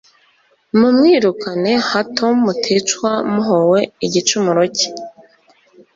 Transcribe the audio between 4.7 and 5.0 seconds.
cye